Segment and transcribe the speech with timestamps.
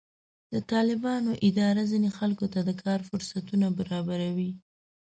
[0.53, 4.51] د طالبانو اداره ځینې خلکو ته د کار فرصتونه برابروي.